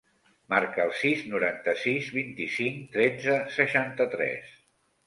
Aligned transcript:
Marca 0.53 0.81
el 0.87 0.93
sis, 1.01 1.21
noranta-sis, 1.35 2.09
vint-i-cinc, 2.17 2.83
tretze, 2.99 3.39
seixanta-tres. 3.61 4.55